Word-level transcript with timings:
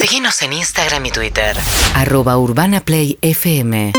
Síguenos 0.00 0.40
en 0.42 0.52
Instagram 0.52 1.06
y 1.06 1.10
Twitter. 1.10 1.56
Arroba 1.96 2.38
Urbana 2.38 2.80
Play 2.80 3.18
FM. 3.20 3.92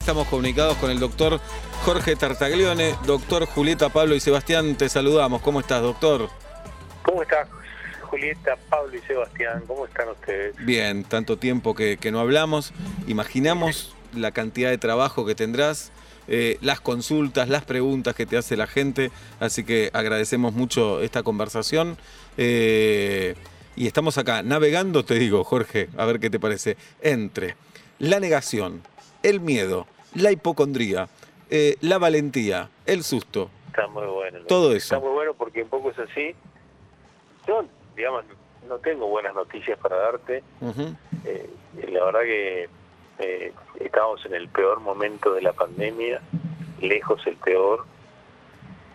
Estamos 0.00 0.26
comunicados 0.26 0.76
con 0.78 0.90
el 0.90 0.98
doctor 0.98 1.40
Jorge 1.84 2.16
Tartaglione, 2.16 2.96
doctor 3.06 3.46
Julieta, 3.46 3.90
Pablo 3.90 4.16
y 4.16 4.20
Sebastián. 4.20 4.74
Te 4.74 4.88
saludamos. 4.88 5.40
¿Cómo 5.40 5.60
estás, 5.60 5.82
doctor? 5.82 6.30
¿Cómo 7.04 7.22
estás, 7.22 7.46
Julieta, 8.10 8.56
Pablo 8.68 8.96
y 8.96 9.00
Sebastián? 9.02 9.62
¿Cómo 9.68 9.86
están 9.86 10.08
ustedes? 10.08 10.56
Bien, 10.66 11.04
tanto 11.04 11.36
tiempo 11.36 11.76
que, 11.76 11.96
que 11.96 12.10
no 12.10 12.18
hablamos. 12.18 12.72
Imaginamos 13.06 13.94
la 14.16 14.32
cantidad 14.32 14.70
de 14.70 14.78
trabajo 14.78 15.26
que 15.26 15.36
tendrás, 15.36 15.92
eh, 16.26 16.58
las 16.60 16.80
consultas, 16.80 17.48
las 17.48 17.64
preguntas 17.64 18.16
que 18.16 18.26
te 18.26 18.36
hace 18.36 18.56
la 18.56 18.66
gente. 18.66 19.12
Así 19.38 19.62
que 19.62 19.92
agradecemos 19.92 20.54
mucho 20.54 21.02
esta 21.02 21.22
conversación. 21.22 21.96
Eh, 22.36 23.36
y 23.78 23.86
estamos 23.86 24.18
acá 24.18 24.42
navegando, 24.42 25.04
te 25.04 25.14
digo, 25.14 25.44
Jorge, 25.44 25.88
a 25.96 26.04
ver 26.04 26.18
qué 26.18 26.30
te 26.30 26.40
parece, 26.40 26.76
entre 27.00 27.54
la 28.00 28.18
negación, 28.18 28.82
el 29.22 29.40
miedo, 29.40 29.86
la 30.14 30.32
hipocondría, 30.32 31.08
eh, 31.48 31.76
la 31.80 31.98
valentía, 31.98 32.70
el 32.86 33.04
susto. 33.04 33.50
Está 33.68 33.86
muy 33.86 34.04
bueno. 34.06 34.40
Todo 34.48 34.72
eso. 34.72 34.96
Está 34.96 34.98
muy 34.98 35.14
bueno 35.14 35.32
porque 35.34 35.62
un 35.62 35.68
poco 35.68 35.90
es 35.92 35.98
así. 36.00 36.34
Yo, 37.46 37.64
digamos, 37.96 38.24
no 38.68 38.78
tengo 38.78 39.06
buenas 39.06 39.32
noticias 39.34 39.78
para 39.78 39.96
darte. 39.96 40.42
Eh, 41.24 41.48
la 41.88 42.04
verdad 42.04 42.22
que 42.22 42.68
eh, 43.20 43.52
estamos 43.78 44.26
en 44.26 44.34
el 44.34 44.48
peor 44.48 44.80
momento 44.80 45.34
de 45.34 45.42
la 45.42 45.52
pandemia, 45.52 46.20
lejos 46.80 47.24
el 47.28 47.36
peor, 47.36 47.86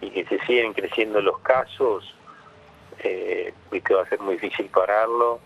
y 0.01 0.09
que 0.09 0.25
se 0.25 0.39
siguen 0.45 0.73
creciendo 0.73 1.21
los 1.21 1.39
casos, 1.39 2.13
eh, 3.03 3.53
viste, 3.71 3.93
va 3.93 4.03
a 4.03 4.09
ser 4.09 4.19
muy 4.19 4.35
difícil 4.35 4.67
pararlo, 4.67 5.39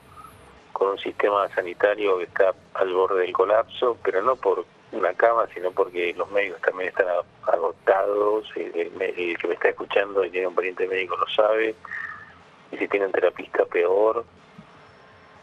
con 0.73 0.89
un 0.89 0.99
sistema 0.99 1.49
sanitario 1.49 2.17
que 2.17 2.25
está 2.25 2.53
al 2.75 2.93
borde 2.93 3.21
del 3.21 3.33
colapso, 3.33 3.97
pero 4.03 4.21
no 4.21 4.35
por 4.35 4.65
una 4.91 5.13
cama, 5.13 5.47
sino 5.53 5.71
porque 5.71 6.13
los 6.15 6.29
médicos 6.31 6.61
también 6.61 6.89
están 6.89 7.07
agotados, 7.43 8.47
el, 8.55 8.91
el 9.01 9.37
que 9.37 9.47
me 9.47 9.53
está 9.55 9.69
escuchando 9.69 10.23
y 10.23 10.29
tiene 10.29 10.47
un 10.47 10.55
pariente 10.55 10.87
médico 10.87 11.17
lo 11.17 11.27
sabe, 11.29 11.75
y 12.71 12.77
si 12.77 12.87
tienen 12.87 13.11
terapista 13.11 13.65
peor, 13.65 14.23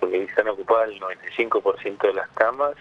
porque 0.01 0.23
están 0.23 0.49
ocupadas 0.49 0.91
el 0.91 1.01
95% 1.01 1.99
de 2.07 2.15
las 2.15 2.29
camas 2.31 2.75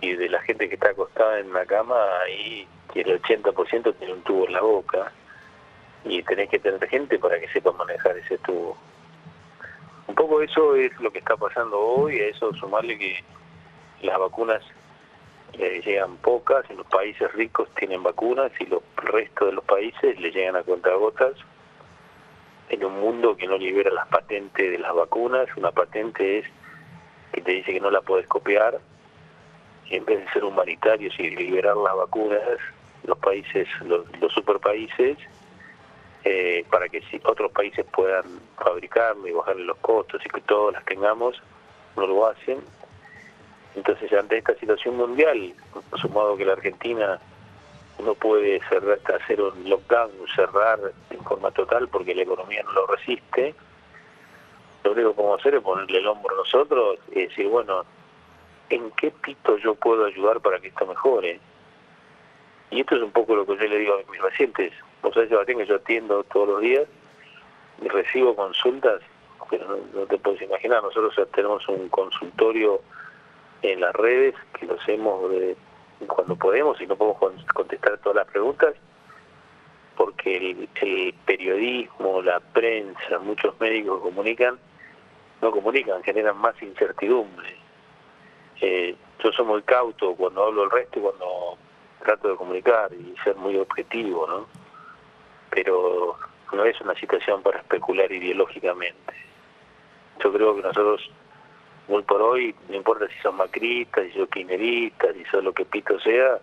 y 0.00 0.14
de 0.14 0.28
la 0.28 0.40
gente 0.42 0.68
que 0.68 0.74
está 0.74 0.90
acostada 0.90 1.38
en 1.38 1.52
la 1.52 1.66
cama 1.66 1.96
ahí 2.24 2.66
que 2.92 3.02
el 3.02 3.20
80% 3.22 3.94
tiene 3.98 4.14
un 4.14 4.22
tubo 4.22 4.46
en 4.46 4.52
la 4.52 4.60
boca 4.60 5.12
y 6.04 6.22
tenés 6.22 6.48
que 6.48 6.58
tener 6.58 6.86
gente 6.88 7.18
para 7.18 7.38
que 7.38 7.48
sepa 7.48 7.72
manejar 7.72 8.16
ese 8.16 8.38
tubo. 8.38 8.76
Un 10.06 10.14
poco 10.14 10.42
eso 10.42 10.74
es 10.74 10.98
lo 11.00 11.10
que 11.10 11.20
está 11.20 11.36
pasando 11.36 11.78
hoy, 11.78 12.18
a 12.20 12.26
eso 12.28 12.52
sumarle 12.54 12.98
que 12.98 13.24
las 14.02 14.18
vacunas 14.18 14.62
eh, 15.54 15.80
llegan 15.84 16.16
pocas, 16.16 16.68
en 16.70 16.78
los 16.78 16.86
países 16.86 17.32
ricos 17.32 17.68
tienen 17.74 18.02
vacunas 18.02 18.50
y 18.58 18.66
los 18.66 18.82
el 19.02 19.08
resto 19.08 19.46
de 19.46 19.52
los 19.52 19.64
países 19.64 20.18
le 20.20 20.30
llegan 20.30 20.56
a 20.56 20.62
cuentagotas 20.62 21.34
en 22.68 22.84
un 22.84 23.00
mundo 23.00 23.36
que 23.36 23.46
no 23.46 23.58
libera 23.58 23.90
las 23.90 24.08
patentes 24.08 24.70
de 24.70 24.78
las 24.78 24.94
vacunas, 24.94 25.46
una 25.56 25.72
patente 25.72 26.38
es 26.38 26.46
que 27.32 27.42
te 27.42 27.52
dice 27.52 27.72
que 27.72 27.80
no 27.80 27.90
la 27.90 28.00
puedes 28.00 28.26
copiar, 28.26 28.80
y 29.88 29.96
en 29.96 30.04
vez 30.04 30.24
de 30.24 30.32
ser 30.32 30.44
humanitarios 30.44 31.14
y 31.18 31.30
liberar 31.30 31.76
las 31.76 31.94
vacunas, 31.96 32.40
los 33.04 33.18
países, 33.18 33.68
los, 33.84 34.06
los 34.20 34.32
superpaíses, 34.32 35.18
eh, 36.24 36.64
para 36.70 36.88
que 36.88 37.00
si 37.02 37.20
otros 37.24 37.50
países 37.52 37.84
puedan 37.86 38.24
fabricarlo 38.56 39.26
y 39.26 39.32
bajarle 39.32 39.64
los 39.64 39.78
costos 39.78 40.20
y 40.24 40.28
que 40.28 40.40
todos 40.42 40.72
las 40.72 40.84
tengamos, 40.84 41.42
no 41.96 42.06
lo 42.06 42.26
hacen. 42.26 42.58
Entonces, 43.74 44.12
ante 44.12 44.38
esta 44.38 44.54
situación 44.54 44.96
mundial, 44.96 45.54
sumado 46.00 46.36
que 46.36 46.44
la 46.44 46.52
Argentina 46.52 47.18
no 48.04 48.14
puede 48.14 48.60
cerrar, 48.68 48.98
hacer 49.20 49.40
un 49.40 49.68
lockdown, 49.68 50.10
cerrar 50.34 50.78
en 51.10 51.24
forma 51.24 51.50
total 51.50 51.88
porque 51.88 52.14
la 52.14 52.22
economía 52.22 52.62
no 52.64 52.72
lo 52.72 52.86
resiste, 52.86 53.54
lo 54.84 54.92
único 54.92 55.10
que 55.10 55.16
podemos 55.16 55.40
hacer 55.40 55.54
es 55.54 55.62
ponerle 55.62 55.98
el 55.98 56.06
hombro 56.06 56.34
a 56.34 56.38
nosotros 56.38 56.98
y 57.12 57.26
decir, 57.26 57.48
bueno, 57.48 57.84
¿en 58.68 58.90
qué 58.92 59.10
pito 59.10 59.56
yo 59.58 59.74
puedo 59.74 60.06
ayudar 60.06 60.40
para 60.40 60.58
que 60.58 60.68
esto 60.68 60.86
mejore? 60.86 61.38
Y 62.70 62.80
esto 62.80 62.96
es 62.96 63.02
un 63.02 63.12
poco 63.12 63.36
lo 63.36 63.46
que 63.46 63.56
yo 63.56 63.64
le 63.64 63.78
digo 63.78 63.94
a 63.94 64.10
mis 64.10 64.20
pacientes. 64.20 64.72
Vos 65.02 65.14
sabés, 65.14 65.28
Sebastián, 65.28 65.58
que 65.58 65.66
yo 65.66 65.76
atiendo 65.76 66.24
todos 66.24 66.48
los 66.48 66.60
días 66.60 66.86
y 67.82 67.88
recibo 67.88 68.36
consultas, 68.36 69.00
pero 69.50 69.78
no, 69.94 70.06
te 70.06 70.18
puedes 70.18 70.40
imaginar. 70.42 70.82
Nosotros 70.82 71.14
tenemos 71.32 71.66
un 71.68 71.88
consultorio 71.88 72.80
en 73.62 73.80
las 73.80 73.94
redes 73.94 74.34
que 74.58 74.66
lo 74.66 74.74
hacemos 74.74 75.30
cuando 76.06 76.36
podemos 76.36 76.80
y 76.80 76.86
no 76.86 76.96
podemos 76.96 77.18
con- 77.18 77.44
contestar 77.54 77.98
todas 77.98 78.16
las 78.16 78.26
preguntas 78.28 78.74
porque 79.96 80.36
el, 80.36 81.14
periodismo, 81.26 82.22
la 82.22 82.40
prensa, 82.40 83.18
muchos 83.20 83.58
médicos 83.60 84.00
comunican, 84.00 84.58
no 85.40 85.50
comunican, 85.50 86.02
generan 86.02 86.36
más 86.38 86.60
incertidumbre. 86.62 87.56
Eh, 88.60 88.96
yo 89.22 89.32
soy 89.32 89.44
muy 89.44 89.62
cauto 89.62 90.14
cuando 90.14 90.44
hablo 90.44 90.64
el 90.64 90.70
resto 90.70 90.98
y 90.98 91.02
cuando 91.02 91.56
trato 92.02 92.28
de 92.28 92.36
comunicar 92.36 92.90
y 92.92 93.14
ser 93.22 93.36
muy 93.36 93.56
objetivo, 93.56 94.26
¿no? 94.26 94.61
Pero 95.54 96.16
no 96.52 96.64
es 96.64 96.80
una 96.80 96.94
situación 96.94 97.42
para 97.42 97.58
especular 97.58 98.10
ideológicamente. 98.10 99.12
Yo 100.22 100.32
creo 100.32 100.56
que 100.56 100.62
nosotros, 100.62 101.10
muy 101.88 102.02
por 102.02 102.22
hoy, 102.22 102.54
no 102.68 102.76
importa 102.76 103.06
si 103.08 103.18
son 103.20 103.36
macristas, 103.36 104.04
si 104.06 104.12
son 104.12 104.26
kirchneristas, 104.28 105.14
si 105.14 105.24
son 105.26 105.44
lo 105.44 105.52
que 105.52 105.64
pito 105.64 105.98
sea, 106.00 106.38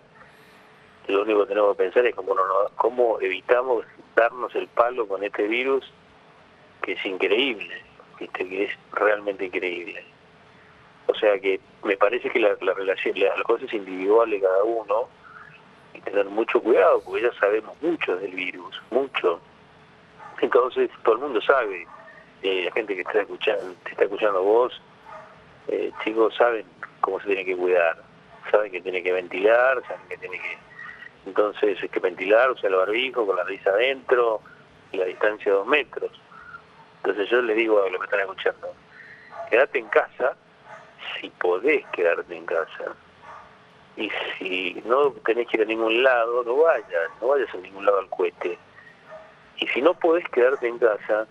lo 1.08 1.22
único 1.22 1.40
que 1.42 1.48
tenemos 1.48 1.76
que 1.76 1.82
pensar 1.82 2.06
es 2.06 2.14
cómo, 2.14 2.34
no, 2.34 2.42
cómo 2.76 3.20
evitamos 3.20 3.84
darnos 4.14 4.54
el 4.54 4.68
palo 4.68 5.08
con 5.08 5.24
este 5.24 5.46
virus 5.48 5.90
que 6.82 6.92
es 6.92 7.04
increíble, 7.04 7.82
que 8.32 8.64
es 8.64 8.70
realmente 8.92 9.46
increíble. 9.46 10.04
O 11.06 11.14
sea 11.14 11.38
que 11.40 11.58
me 11.82 11.96
parece 11.96 12.30
que 12.30 12.38
la, 12.38 12.56
la 12.60 12.74
relación, 12.74 13.18
la- 13.18 13.34
las 13.36 13.44
cosas 13.44 13.72
individuales 13.72 14.40
de 14.40 14.46
cada 14.46 14.62
uno, 14.62 15.08
tener 16.04 16.26
mucho 16.26 16.60
cuidado, 16.60 17.02
porque 17.04 17.22
ya 17.22 17.32
sabemos 17.34 17.80
mucho 17.82 18.16
del 18.16 18.32
virus, 18.32 18.80
mucho. 18.90 19.40
Entonces, 20.40 20.90
todo 21.04 21.16
el 21.16 21.20
mundo 21.20 21.40
sabe, 21.42 21.86
eh, 22.42 22.64
la 22.64 22.72
gente 22.72 22.94
que 22.94 23.02
está 23.02 23.20
escuchando, 23.20 23.74
está 23.84 24.04
escuchando 24.04 24.42
vos, 24.42 24.80
eh, 25.68 25.90
chicos, 26.04 26.34
saben 26.36 26.64
cómo 27.00 27.20
se 27.20 27.26
tiene 27.26 27.44
que 27.44 27.56
cuidar, 27.56 28.02
saben 28.50 28.72
que 28.72 28.80
tiene 28.80 29.02
que 29.02 29.12
ventilar, 29.12 29.82
saben 29.86 30.08
que 30.08 30.16
tiene 30.16 30.38
que... 30.38 30.58
Entonces, 31.26 31.78
hay 31.82 31.88
que 31.88 32.00
ventilar, 32.00 32.50
usar 32.50 32.70
el 32.70 32.76
barbijo 32.76 33.26
con 33.26 33.36
la 33.36 33.44
risa 33.44 33.70
adentro, 33.70 34.40
y 34.92 34.96
la 34.96 35.04
distancia 35.04 35.52
de 35.52 35.58
dos 35.58 35.66
metros. 35.66 36.10
Entonces 37.02 37.28
yo 37.30 37.40
les 37.42 37.56
digo 37.56 37.82
a 37.82 37.88
los 37.88 37.98
que 37.98 38.04
están 38.04 38.20
escuchando, 38.20 38.74
quédate 39.48 39.78
en 39.78 39.88
casa 39.88 40.36
si 41.20 41.30
podés 41.30 41.86
quedarte 41.88 42.36
en 42.36 42.46
casa. 42.46 42.94
Y 44.00 44.10
si 44.38 44.82
no 44.86 45.10
tenés 45.26 45.46
que 45.46 45.58
ir 45.58 45.62
a 45.62 45.66
ningún 45.66 46.02
lado, 46.02 46.42
no 46.42 46.56
vayas, 46.56 47.10
no 47.20 47.28
vayas 47.28 47.52
a 47.52 47.58
ningún 47.58 47.84
lado 47.84 47.98
al 47.98 48.08
cohete. 48.08 48.58
Y 49.58 49.66
si 49.66 49.82
no 49.82 49.92
podés 49.92 50.26
quedarte 50.30 50.66
en 50.66 50.78
casa, 50.78 51.26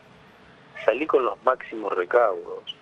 salí 0.86 1.08
con 1.08 1.26
los 1.26 1.44
máximos 1.44 1.92
recaudos. 1.96 2.76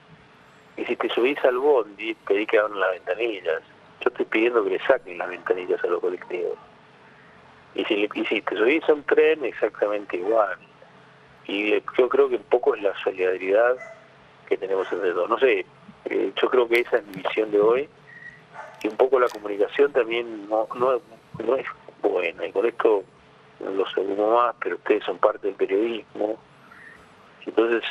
Y 0.75 0.83
si 0.83 0.97
te 0.97 1.07
subís 1.07 1.41
al 1.45 1.57
bondi, 1.57 2.13
pedí 2.15 2.45
que 2.45 2.59
abran 2.59 2.81
las 2.81 2.91
ventanillas. 2.91 3.61
Yo 4.01 4.09
estoy 4.09 4.25
pidiendo 4.25 4.61
que 4.65 4.71
le 4.71 4.79
saquen 4.85 5.17
las 5.17 5.29
ventanillas 5.29 5.81
a 5.81 5.87
los 5.87 6.01
colectivos. 6.01 6.57
Y 7.73 7.85
si, 7.85 7.95
le, 7.95 8.09
y 8.13 8.25
si 8.25 8.41
te 8.41 8.57
subís 8.57 8.87
a 8.89 8.93
un 8.93 9.03
tren, 9.03 9.45
exactamente 9.45 10.17
igual. 10.17 10.57
Y 11.45 11.71
eh, 11.75 11.83
yo 11.97 12.09
creo 12.09 12.27
que 12.27 12.35
un 12.35 12.43
poco 12.43 12.75
es 12.75 12.83
la 12.83 12.93
solidaridad 13.01 13.77
que 14.49 14.57
tenemos 14.57 14.91
entre 14.91 15.13
todos. 15.13 15.29
No 15.29 15.39
sé, 15.39 15.65
eh, 16.05 16.31
yo 16.35 16.49
creo 16.49 16.67
que 16.67 16.81
esa 16.81 16.97
es 16.97 17.05
mi 17.07 17.21
visión 17.21 17.51
de 17.51 17.61
hoy. 17.61 17.89
Y 18.83 18.87
un 18.87 18.97
poco 18.97 19.19
la 19.19 19.29
comunicación 19.29 19.91
también 19.91 20.47
no, 20.49 20.67
no, 20.75 21.01
no 21.43 21.55
es 21.55 21.65
buena. 22.01 22.45
Y 22.45 22.51
con 22.51 22.65
esto 22.65 23.03
lo 23.59 23.85
seguimos 23.89 24.33
más, 24.33 24.55
pero 24.61 24.75
ustedes 24.75 25.03
son 25.03 25.17
parte 25.17 25.47
del 25.47 25.55
periodismo. 25.55 26.37
Entonces, 27.45 27.83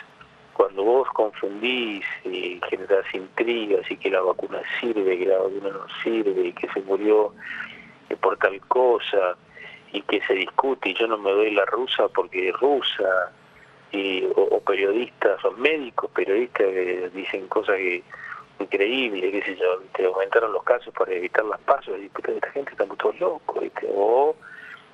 cuando 0.53 0.85
vos 0.85 1.09
confundís 1.13 2.05
y 2.25 2.61
generás 2.69 3.05
intrigas 3.15 3.91
y 3.91 3.97
que 3.97 4.11
la 4.11 4.21
vacuna 4.21 4.61
sirve, 4.81 5.19
que 5.19 5.27
la 5.27 5.39
vacuna 5.39 5.71
no 5.71 5.87
sirve, 6.03 6.49
y 6.49 6.53
que 6.53 6.69
se 6.69 6.81
murió 6.83 7.35
eh, 8.09 8.17
por 8.17 8.39
tal 8.39 8.61
cosa, 8.63 9.37
y 9.93 10.03
que 10.03 10.21
se 10.23 10.35
discute 10.35 10.91
y 10.91 10.95
yo 10.95 11.07
no 11.07 11.19
me 11.19 11.31
doy 11.31 11.51
la 11.53 11.65
rusa 11.67 12.09
porque 12.09 12.49
es 12.49 12.55
rusa, 12.61 13.33
y, 13.93 14.25
o, 14.25 14.43
o 14.43 14.61
periodistas, 14.61 15.45
o 15.45 15.53
médicos 15.53 16.11
periodistas 16.13 16.67
que 16.67 17.11
dicen 17.15 17.47
cosas 17.49 17.77
que 17.77 18.03
increíbles, 18.59 19.33
qué 19.33 19.43
sé 19.43 19.57
yo, 19.57 19.79
¿viste? 19.81 20.05
aumentaron 20.07 20.53
los 20.53 20.63
casos 20.63 20.93
para 20.95 21.13
evitar 21.13 21.45
las 21.45 21.61
pasos, 21.61 21.99
y 22.01 22.09
puta, 22.09 22.33
esta 22.33 22.51
gente 22.51 22.73
está 22.73 22.87
todos 22.87 23.19
locos, 23.21 23.61
¿viste? 23.61 23.89
o 23.95 24.35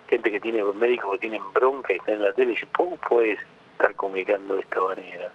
gente 0.08 0.30
que 0.30 0.40
tiene 0.40 0.62
médicos 0.62 1.12
que 1.12 1.18
tienen 1.20 1.42
bronca 1.54 1.92
y 1.92 1.96
están 1.96 2.16
en 2.16 2.22
la 2.22 2.32
tele 2.34 2.52
y 2.52 2.66
¿cómo 2.66 2.96
puedes 3.08 3.38
estar 3.72 3.94
comunicando 3.94 4.54
de 4.54 4.60
esta 4.60 4.80
manera? 4.80 5.32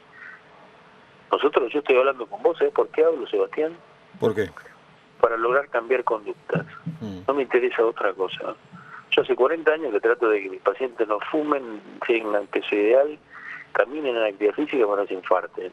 Nosotros, 1.31 1.74
yo 1.74 1.79
estoy 1.79 1.97
hablando 1.97 2.27
con 2.27 2.41
vos, 2.44 2.57
¿sabés 2.57 2.74
por 2.74 2.88
qué 2.89 3.03
hablo, 3.03 3.27
Sebastián? 3.27 3.75
¿Por 4.19 4.35
qué? 4.35 4.50
Para 5.19 5.35
lograr 5.35 5.68
cambiar 5.69 6.03
conductas. 6.03 6.65
Mm. 7.01 7.21
No 7.27 7.33
me 7.33 7.44
interesa 7.44 7.83
otra 7.83 8.13
cosa. 8.13 8.56
Yo 9.12 9.21
hace 9.24 9.35
40 9.35 9.71
años 9.71 9.91
que 9.91 10.00
trato 10.00 10.29
de 10.29 10.44
que 10.44 10.50
mis 10.50 10.62
pacientes 10.62 11.07
no 11.07 11.19
fumen, 11.31 11.81
tengan 12.06 12.45
peso 12.47 12.75
ideal, 12.75 13.18
caminen 13.74 14.15
en 14.15 14.24
actividad 14.24 14.53
física 14.53 14.85
para 14.85 15.01
no 15.01 15.07
se 15.07 15.13
infarten. 15.15 15.71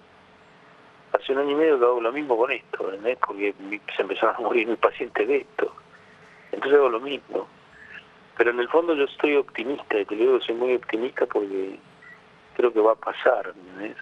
Hace 1.25 1.33
un 1.33 1.39
año 1.39 1.53
y 1.53 1.55
medio 1.55 1.79
que 1.79 1.85
hago 1.87 2.03
lo 2.03 2.13
mismo 2.13 2.37
con 2.37 2.53
esto, 2.53 2.85
¿entendés? 2.85 3.17
porque 3.27 3.55
se 3.97 4.03
empezaron 4.03 4.37
a 4.37 4.41
morir 4.47 4.67
mis 4.67 4.77
pacientes 4.77 5.27
de 5.27 5.39
esto. 5.39 5.75
Entonces 6.53 6.79
hago 6.79 6.91
lo 6.91 7.01
mismo. 7.01 7.49
Pero 8.37 8.51
en 8.51 8.61
el 8.61 8.69
fondo 8.69 8.95
yo 8.95 9.05
estoy 9.05 9.37
optimista, 9.37 9.99
y 9.99 10.05
te 10.05 10.17
digo 10.17 10.39
que 10.39 10.45
soy 10.45 10.55
muy 10.55 10.75
optimista 10.75 11.25
porque 11.25 11.79
creo 12.55 12.75
que 12.75 12.81
va 12.81 12.93
a 12.93 12.97
pasar. 12.97 13.55
¿entendés? 13.57 13.97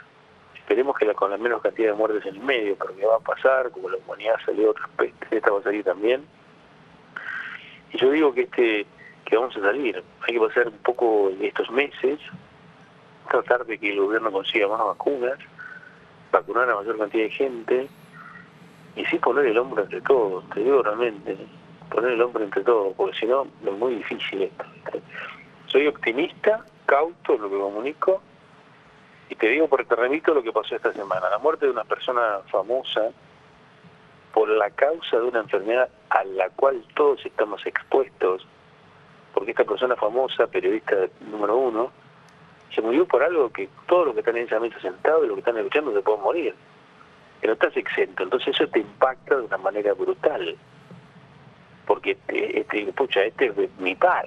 Esperemos 0.57 0.97
que 0.99 1.05
la, 1.05 1.15
con 1.15 1.31
la 1.31 1.37
menos 1.37 1.63
cantidad 1.63 1.93
de 1.93 1.97
muertes 1.97 2.27
en 2.27 2.35
el 2.35 2.41
medio, 2.41 2.75
pero 2.77 2.97
que 2.97 3.07
va 3.07 3.17
a 3.17 3.21
pasar, 3.21 3.71
como 3.71 3.89
la 3.89 3.99
humanidad 3.99 4.35
salió 4.45 4.71
otras 4.71 4.89
pestes, 4.97 5.29
esta 5.31 5.53
va 5.53 5.61
a 5.61 5.63
salir 5.63 5.85
también. 5.85 6.27
Y 7.93 7.99
yo 7.99 8.11
digo 8.11 8.35
que 8.35 8.43
este 8.43 8.85
que 9.25 9.37
vamos 9.37 9.57
a 9.57 9.61
salir, 9.61 10.03
hay 10.23 10.35
que 10.35 10.41
pasar 10.41 10.67
un 10.67 10.79
poco 10.79 11.31
estos 11.41 11.71
meses, 11.71 12.19
tratar 13.31 13.65
de 13.65 13.79
que 13.79 13.93
el 13.93 14.01
gobierno 14.01 14.33
consiga 14.33 14.67
más 14.67 14.81
vacunas, 14.81 15.39
vacunar 16.33 16.69
a 16.71 16.77
mayor 16.77 16.99
cantidad 16.99 17.25
de 17.25 17.31
gente, 17.31 17.89
y 18.97 19.05
sí 19.07 19.19
poner 19.19 19.47
el 19.47 19.59
hombro 19.59 19.83
entre 19.85 20.01
todos, 20.01 20.49
te 20.51 20.61
digo 20.61 20.83
realmente, 20.83 21.37
poner 21.91 22.13
el 22.13 22.23
hombro 22.23 22.43
entre 22.43 22.63
todos, 22.63 22.95
porque 22.97 23.19
si 23.19 23.27
no 23.27 23.47
es 23.65 23.73
muy 23.73 23.97
difícil 23.97 24.43
esto. 24.43 24.65
Soy 25.67 25.87
optimista, 25.87 26.65
cauto 26.87 27.35
en 27.35 27.43
lo 27.43 27.51
que 27.51 27.59
comunico, 27.59 28.23
y 29.29 29.35
te 29.35 29.49
digo 29.49 29.69
porque 29.69 29.85
te 29.85 29.97
remito 29.97 30.35
lo 30.35 30.43
que 30.43 30.53
pasó 30.53 30.75
esta 30.75 30.93
semana, 30.93 31.31
la 31.31 31.39
muerte 31.39 31.67
de 31.67 31.73
una 31.73 31.85
persona 31.85 32.41
famosa 32.51 33.11
por 34.35 34.49
la 34.49 34.71
causa 34.71 35.19
de 35.19 35.25
una 35.25 35.41
enfermedad 35.41 35.89
a 36.11 36.25
la 36.25 36.49
cual 36.51 36.85
todos 36.95 37.25
estamos 37.25 37.65
expuestos, 37.65 38.47
porque 39.33 39.53
esta 39.53 39.65
persona 39.65 39.97
famosa, 39.97 40.47
periodista 40.47 40.97
número 41.31 41.57
uno, 41.57 41.93
se 42.75 42.81
murió 42.81 43.07
por 43.07 43.23
algo 43.23 43.51
que 43.51 43.69
todos 43.87 44.07
los 44.07 44.15
que 44.15 44.21
están 44.21 44.37
en 44.37 44.47
esa 44.47 44.61
mesa 44.61 44.81
sentados 44.81 45.25
y 45.25 45.29
los 45.29 45.37
que 45.37 45.41
están 45.41 45.57
escuchando 45.59 45.93
se 45.93 46.01
pueden 46.01 46.23
morir. 46.23 46.55
Pero 47.41 47.55
estás 47.55 47.77
exento, 47.77 48.23
entonces 48.23 48.55
eso 48.55 48.69
te 48.69 48.81
impacta 48.81 49.37
de 49.37 49.43
una 49.43 49.59
manera 49.59 49.93
brutal. 49.95 50.57
Porque, 51.87 52.13
este, 52.13 52.61
este, 52.61 52.93
pucha, 52.93 53.25
este 53.25 53.47
es 53.47 53.79
mi 53.79 53.95
par, 53.95 54.25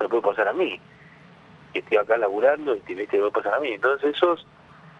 me 0.00 0.08
puede 0.08 0.22
pasar 0.22 0.48
a 0.48 0.52
mí. 0.52 0.80
Estoy 1.74 1.98
acá 1.98 2.16
laburando 2.16 2.74
y 2.74 2.80
te, 2.80 2.94
te 2.94 3.18
puede 3.18 3.30
pasar 3.30 3.54
a 3.54 3.60
mí. 3.60 3.72
Entonces 3.72 4.16
eso, 4.16 4.36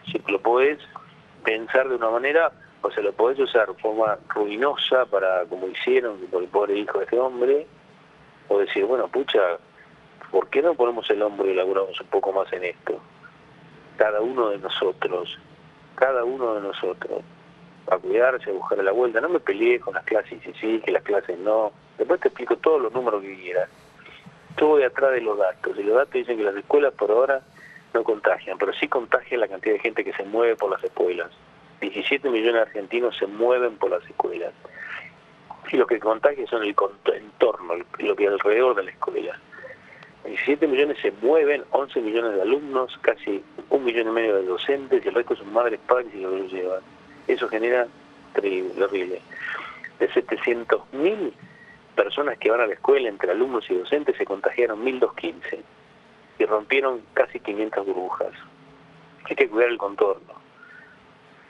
si 0.05 0.21
lo 0.27 0.39
podés 0.39 0.79
pensar 1.43 1.89
de 1.89 1.95
una 1.95 2.09
manera, 2.09 2.51
o 2.81 2.91
se 2.91 3.01
lo 3.01 3.11
podés 3.13 3.39
usar 3.39 3.67
de 3.67 3.73
forma 3.75 4.17
ruinosa 4.29 5.05
para, 5.07 5.45
como 5.45 5.67
hicieron 5.67 6.19
por 6.31 6.43
el 6.43 6.49
pobre 6.49 6.77
hijo 6.77 6.99
de 6.99 7.05
este 7.05 7.19
hombre, 7.19 7.67
o 8.47 8.59
decir, 8.59 8.85
bueno, 8.85 9.07
pucha, 9.07 9.57
¿por 10.35 10.49
qué 10.49 10.61
no 10.61 10.75
ponemos 10.75 11.09
el 11.09 11.21
hombro 11.21 11.49
y 11.49 11.53
laburamos 11.53 11.97
un 12.01 12.07
poco 12.07 12.33
más 12.33 12.51
en 12.51 12.65
esto? 12.65 12.99
Cada 13.95 14.19
uno 14.19 14.49
de 14.49 14.57
nosotros, 14.57 15.39
cada 15.95 16.25
uno 16.25 16.55
de 16.55 16.59
nosotros, 16.59 17.23
a 17.89 17.97
cuidarse, 17.97 18.49
a 18.49 18.53
buscar 18.53 18.79
la 18.79 18.91
vuelta. 18.91 19.21
No 19.21 19.29
me 19.29 19.39
peleé 19.39 19.79
con 19.79 19.93
las 19.93 20.03
clases 20.03 20.45
y 20.45 20.51
sí, 20.59 20.81
que 20.83 20.91
las 20.91 21.03
clases 21.03 21.39
no. 21.39 21.71
Después 21.97 22.19
te 22.19 22.27
explico 22.27 22.57
todos 22.57 22.81
los 22.81 22.91
números 22.91 23.21
que 23.21 23.33
quieras. 23.33 23.69
Yo 24.57 24.67
voy 24.67 24.83
atrás 24.83 25.13
de 25.13 25.21
los 25.21 25.37
datos, 25.37 25.79
y 25.79 25.83
los 25.83 25.95
datos 25.95 26.11
dicen 26.11 26.35
que 26.35 26.43
las 26.43 26.55
escuelas 26.57 26.93
por 26.95 27.11
ahora 27.11 27.39
no 27.93 28.03
contagian, 28.03 28.57
pero 28.57 28.73
sí 28.73 28.89
contagian 28.89 29.39
la 29.39 29.47
cantidad 29.47 29.75
de 29.75 29.79
gente 29.79 30.03
que 30.03 30.11
se 30.11 30.23
mueve 30.23 30.57
por 30.57 30.69
las 30.69 30.83
escuelas. 30.83 31.31
17 31.79 32.29
millones 32.29 32.55
de 32.55 32.61
argentinos 32.61 33.15
se 33.15 33.25
mueven 33.25 33.77
por 33.77 33.89
las 33.89 34.03
escuelas. 34.03 34.51
Y 35.71 35.77
lo 35.77 35.87
que 35.87 35.97
contagia 35.97 36.45
son 36.47 36.63
el 36.63 36.75
entorno, 37.13 37.75
lo 37.99 38.15
que 38.17 38.23
hay 38.23 38.33
alrededor 38.33 38.75
de 38.75 38.83
la 38.83 38.91
escuela. 38.91 39.39
17 40.25 40.67
millones 40.67 40.97
se 41.01 41.11
mueven, 41.21 41.63
11 41.71 42.01
millones 42.01 42.35
de 42.35 42.41
alumnos, 42.41 42.97
casi 43.01 43.43
un 43.69 43.83
millón 43.83 44.07
y 44.07 44.11
medio 44.11 44.35
de 44.35 44.45
docentes, 44.45 45.03
y 45.03 45.07
el 45.07 45.15
resto 45.15 45.35
son 45.35 45.51
madres, 45.53 45.79
padres 45.87 46.07
y 46.13 46.19
que 46.19 46.23
los 46.25 46.51
llevan. 46.51 46.81
Eso 47.27 47.47
genera 47.49 47.87
terrible, 48.33 48.83
horrible. 48.83 49.21
De 49.99 50.09
700.000 50.09 51.31
personas 51.95 52.37
que 52.37 52.49
van 52.51 52.61
a 52.61 52.67
la 52.67 52.73
escuela, 52.73 53.07
entre 53.09 53.31
alumnos 53.31 53.69
y 53.69 53.75
docentes, 53.75 54.17
se 54.17 54.25
contagiaron 54.25 54.83
1.215 54.83 55.59
y 56.39 56.45
rompieron 56.45 57.01
casi 57.13 57.39
500 57.39 57.85
burbujas. 57.85 58.31
Hay 59.29 59.35
que 59.35 59.47
cuidar 59.47 59.69
el 59.69 59.77
contorno. 59.77 60.33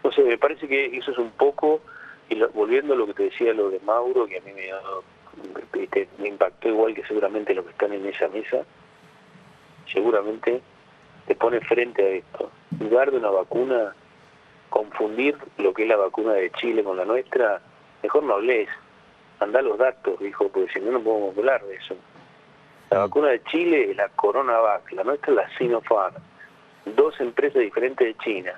No 0.03 0.11
sé, 0.11 0.21
me 0.23 0.37
parece 0.37 0.67
que 0.67 0.95
eso 0.97 1.11
es 1.11 1.17
un 1.17 1.31
poco, 1.31 1.81
y 2.29 2.35
lo- 2.35 2.49
volviendo 2.49 2.93
a 2.93 2.97
lo 2.97 3.07
que 3.07 3.13
te 3.15 3.23
decía, 3.23 3.53
lo 3.53 3.69
de 3.71 3.79
Mauro, 3.79 4.27
que 4.27 4.37
a 4.37 4.41
mí 4.41 4.51
me, 4.53 4.69
viste, 5.73 6.07
me 6.17 6.29
impactó 6.29 6.69
igual 6.69 6.93
que 6.93 7.05
seguramente 7.05 7.53
los 7.53 7.65
que 7.65 7.71
están 7.71 7.93
en 7.93 8.05
esa 8.05 8.27
mesa, 8.27 8.63
seguramente 9.91 10.61
te 11.27 11.35
pone 11.35 11.59
frente 11.61 12.03
a 12.03 12.09
esto. 12.09 12.51
En 12.79 12.89
lugar 12.89 13.11
de 13.11 13.17
una 13.17 13.29
vacuna, 13.29 13.95
confundir 14.69 15.37
lo 15.57 15.73
que 15.73 15.83
es 15.83 15.89
la 15.89 15.97
vacuna 15.97 16.33
de 16.33 16.51
Chile 16.51 16.83
con 16.83 16.97
la 16.97 17.05
nuestra, 17.05 17.61
mejor 18.03 18.23
no 18.23 18.35
hables. 18.35 18.69
Andá 19.39 19.61
los 19.61 19.77
datos, 19.77 20.19
dijo, 20.19 20.49
porque 20.49 20.71
si 20.73 20.79
no, 20.79 20.91
no 20.91 21.01
podemos 21.01 21.37
hablar 21.37 21.63
de 21.65 21.75
eso. 21.75 21.95
La 22.89 22.99
vacuna 22.99 23.29
de 23.29 23.43
Chile 23.43 23.91
es 23.91 23.97
la 23.97 24.09
CoronaVac, 24.09 24.91
la 24.91 25.03
nuestra 25.03 25.31
es 25.31 25.37
la 25.37 25.57
Sinopharm. 25.57 26.15
Dos 26.85 27.19
empresas 27.19 27.61
diferentes 27.61 28.07
de 28.07 28.15
China. 28.23 28.53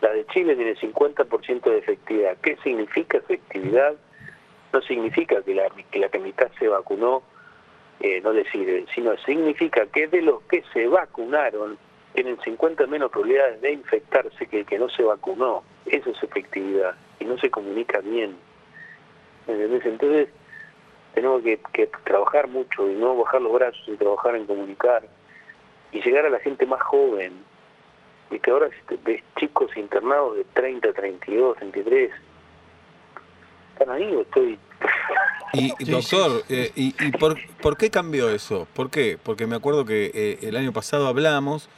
La 0.00 0.10
de 0.10 0.26
Chile 0.26 0.56
tiene 0.56 0.74
50% 0.74 1.62
de 1.62 1.78
efectividad. 1.78 2.36
¿Qué 2.42 2.56
significa 2.64 3.18
efectividad? 3.18 3.94
No 4.72 4.80
significa 4.82 5.42
que 5.42 5.54
la 5.54 5.68
que, 5.70 5.98
la 5.98 6.08
que 6.08 6.18
mitad 6.18 6.50
se 6.58 6.68
vacunó 6.68 7.22
eh, 8.00 8.20
no 8.20 8.32
le 8.32 8.44
sirve, 8.50 8.86
sino 8.94 9.16
significa 9.18 9.86
que 9.86 10.08
de 10.08 10.22
los 10.22 10.42
que 10.44 10.64
se 10.72 10.88
vacunaron 10.88 11.78
tienen 12.14 12.38
50 12.40 12.86
menos 12.86 13.10
probabilidades 13.10 13.60
de 13.60 13.72
infectarse 13.72 14.46
que 14.46 14.60
el 14.60 14.66
que 14.66 14.78
no 14.78 14.88
se 14.88 15.02
vacunó. 15.02 15.62
Eso 15.86 16.10
es 16.10 16.22
efectividad 16.22 16.94
y 17.20 17.24
no 17.24 17.38
se 17.38 17.50
comunica 17.50 18.00
bien. 18.00 18.36
¿Me 19.46 19.54
entendés? 19.54 19.86
Entonces 19.86 20.28
tenemos 21.14 21.42
que, 21.42 21.60
que 21.72 21.88
trabajar 22.04 22.48
mucho 22.48 22.90
y 22.90 22.94
no 22.94 23.16
bajar 23.16 23.42
los 23.42 23.52
brazos 23.52 23.82
y 23.86 23.96
trabajar 23.96 24.36
en 24.36 24.46
comunicar 24.46 25.04
y 25.92 26.00
llegar 26.00 26.26
a 26.26 26.30
la 26.30 26.40
gente 26.40 26.66
más 26.66 26.82
joven. 26.82 27.32
Y 28.30 28.38
que 28.38 28.50
ahora 28.50 28.68
si 28.70 28.96
te 28.96 28.98
ves 29.04 29.22
chicos 29.38 29.76
internados 29.76 30.36
de 30.36 30.44
30, 30.54 30.92
32, 30.92 31.56
33. 31.58 32.10
¿Están 33.82 33.96
ahí 33.96 34.14
o 34.14 34.22
estoy...? 34.22 34.58
Y 35.54 35.84
doctor, 35.90 36.44
eh, 36.48 36.70
¿y, 36.76 36.94
y 37.04 37.10
por, 37.12 37.36
por 37.60 37.76
qué 37.76 37.90
cambió 37.90 38.30
eso? 38.30 38.66
¿Por 38.74 38.90
qué? 38.90 39.18
Porque 39.22 39.46
me 39.46 39.56
acuerdo 39.56 39.84
que 39.84 40.10
eh, 40.14 40.38
el 40.42 40.56
año 40.56 40.72
pasado 40.72 41.06
hablamos 41.08 41.68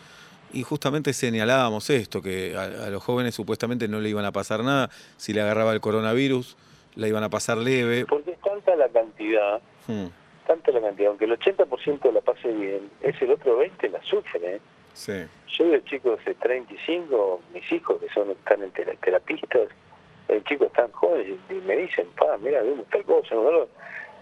y 0.52 0.62
justamente 0.62 1.12
señalábamos 1.12 1.90
esto, 1.90 2.22
que 2.22 2.54
a, 2.56 2.62
a 2.86 2.90
los 2.90 3.02
jóvenes 3.02 3.34
supuestamente 3.34 3.88
no 3.88 4.00
le 4.00 4.10
iban 4.10 4.24
a 4.24 4.32
pasar 4.32 4.62
nada, 4.62 4.90
si 5.16 5.32
le 5.32 5.40
agarraba 5.40 5.72
el 5.72 5.80
coronavirus, 5.80 6.56
la 6.94 7.08
iban 7.08 7.24
a 7.24 7.30
pasar 7.30 7.56
leve. 7.58 8.06
Porque 8.06 8.32
es 8.32 8.40
tanta 8.40 8.76
la 8.76 8.88
cantidad, 8.88 9.60
Hmm, 9.88 10.06
tanta 10.46 10.70
la 10.72 10.80
cantidad, 10.80 11.08
aunque 11.08 11.24
el 11.24 11.32
80% 11.38 12.12
la 12.12 12.20
pase 12.20 12.48
bien, 12.52 12.88
es 13.02 13.20
el 13.20 13.32
otro 13.32 13.58
20% 13.60 13.90
la 13.90 14.02
sufre. 14.04 14.56
¿eh? 14.56 14.60
sí. 14.92 15.12
Yo 15.58 15.70
veo 15.70 15.80
chicos 15.80 16.18
de 16.24 16.34
35, 16.34 17.40
mis 17.52 17.70
hijos 17.72 18.00
que 18.00 18.08
son 18.12 18.30
están 18.30 18.62
en 18.62 18.70
tera- 18.72 18.94
terapistas, 19.00 19.68
el 20.28 20.42
chicos 20.44 20.72
tan 20.72 20.90
jóvenes 20.92 21.36
y 21.50 21.54
me 21.54 21.76
dicen, 21.76 22.06
pa, 22.18 22.36
mira, 22.38 22.62
vemos 22.62 22.86
tal 22.90 23.04
cosa, 23.04 23.34
¿no? 23.34 23.66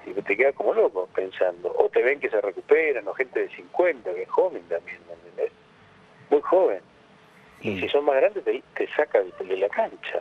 y 0.04 0.11
te 0.21 0.37
quedas 0.37 0.54
como 0.56 0.75
loco 0.75 1.09
pensando. 1.14 1.73
O 1.78 1.88
te 1.88 2.02
ven 2.02 2.18
que 2.18 2.28
se 2.28 2.40
recuperan, 2.40 3.06
o 3.06 3.14
gente 3.14 3.38
de 3.40 3.49
50, 3.50 4.12
que 4.12 4.23
es 4.23 4.28
joven 4.30 4.62
también, 4.68 4.99
¿me 5.06 5.12
entendés? 5.14 5.52
Muy 6.28 6.40
joven. 6.40 6.80
Y 7.61 7.71
Mm. 7.71 7.80
si 7.80 7.88
son 7.88 8.04
más 8.04 8.16
grandes, 8.16 8.42
te, 8.42 8.62
te 8.75 8.88
sacan 8.97 9.26
de 9.38 9.56
la 9.56 9.68
cancha. 9.68 10.21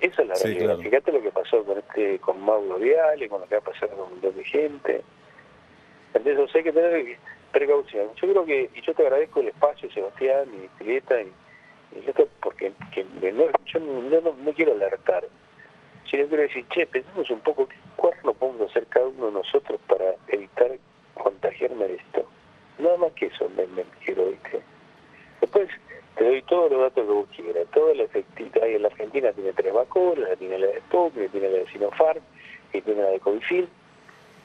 Esa 0.00 0.22
es 0.22 0.28
la 0.28 0.34
Sí, 0.36 0.44
realidad. 0.44 0.66
claro. 0.76 0.82
Fíjate 0.82 1.12
lo 1.12 1.20
que 1.22 1.30
pasó 1.32 1.64
con 1.64 1.78
este 1.78 2.18
con 2.20 2.40
Mauro 2.40 2.78
Viale, 2.78 3.28
con 3.28 3.40
lo 3.40 3.48
que 3.48 3.56
va 3.56 3.60
a 3.60 3.64
pasar 3.64 3.88
con 3.90 4.00
un 4.00 4.10
montón 4.10 4.36
de 4.36 4.44
gente. 4.44 5.02
Entonces 6.14 6.54
hay 6.54 6.62
que 6.62 6.72
tener 6.72 7.16
precaución. 7.52 8.08
Yo 8.14 8.28
creo 8.30 8.44
que, 8.44 8.70
y 8.74 8.80
yo 8.82 8.94
te 8.94 9.02
agradezco 9.02 9.40
el 9.40 9.48
espacio, 9.48 9.90
Sebastián 9.90 10.48
y 10.54 10.68
Julieta, 10.78 11.20
y, 11.20 11.32
porque 12.40 12.72
que 12.92 13.04
no, 13.32 13.44
yo 13.66 13.80
no, 13.80 14.52
quiero 14.52 14.72
alertar, 14.72 15.24
sino 16.10 16.26
quiero 16.26 16.42
decir, 16.42 16.66
che, 16.68 16.86
pensemos 16.86 17.30
un 17.30 17.40
poco 17.40 17.68
qué 17.68 17.76
cuerno 17.96 18.32
podemos 18.34 18.70
hacer 18.70 18.86
cada 18.86 19.06
uno 19.06 19.26
de 19.26 19.32
nosotros 19.32 19.80
para 19.86 20.14
evitar 20.28 20.72
contagiarme 21.14 21.88
de 21.88 21.94
esto. 21.94 22.26
Nada 22.78 22.96
más 22.96 23.12
que 23.12 23.26
eso 23.26 23.48
me, 23.56 23.66
me 23.68 23.84
quiero, 24.04 24.26
¿viste? 24.26 24.60
Después 25.40 25.68
te 26.16 26.24
doy 26.24 26.42
todos 26.42 26.70
los 26.70 26.80
datos 26.80 27.06
que 27.06 27.12
vos 27.12 27.28
quieras, 27.34 27.66
toda 27.72 27.94
la 27.94 28.02
efectividad. 28.04 28.66
En 28.66 28.82
la 28.82 28.88
Argentina 28.88 29.32
tiene 29.32 29.52
tres 29.52 29.72
vacunas, 29.72 30.38
tiene 30.38 30.58
la 30.58 30.66
de 30.66 30.80
Sputnik, 30.80 31.30
tiene 31.30 31.48
la 31.48 31.58
de 31.58 31.66
Sinopharm 31.68 32.20
y 32.72 32.80
tiene 32.80 33.02
la 33.02 33.10
de 33.10 33.20
Covifil. 33.20 33.68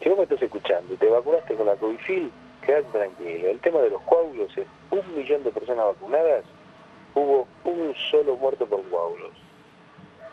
Si 0.01 0.09
vos 0.09 0.17
me 0.17 0.23
estás 0.23 0.41
escuchando 0.41 0.93
y 0.93 0.97
te 0.97 1.07
vacunaste 1.07 1.55
con 1.55 1.65
la 1.65 1.75
Covifil, 1.75 2.31
quedate 2.65 2.87
tranquilo. 2.91 3.49
El 3.49 3.59
tema 3.59 3.81
de 3.81 3.89
los 3.89 4.01
coágulos 4.03 4.57
es 4.57 4.67
un 4.91 5.15
millón 5.15 5.43
de 5.43 5.51
personas 5.51 5.85
vacunadas 5.85 6.45
hubo 7.15 7.48
un 7.63 7.95
solo 8.12 8.36
muerto 8.36 8.65
por 8.67 8.84
coágulos. 8.89 9.31